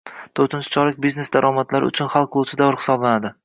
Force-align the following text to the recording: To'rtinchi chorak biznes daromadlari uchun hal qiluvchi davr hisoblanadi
To'rtinchi 0.37 0.71
chorak 0.75 0.97
biznes 1.03 1.31
daromadlari 1.37 1.93
uchun 1.93 2.11
hal 2.17 2.29
qiluvchi 2.37 2.61
davr 2.67 2.83
hisoblanadi 2.83 3.37